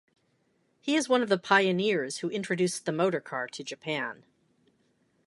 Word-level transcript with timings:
He 0.79 0.95
is 0.95 1.07
one 1.07 1.21
of 1.21 1.29
the 1.29 1.37
pioneers 1.37 2.17
who 2.17 2.29
introduced 2.31 2.85
the 2.87 2.91
motor 2.91 3.19
car 3.21 3.45
to 3.49 3.63
Japan. 3.63 4.23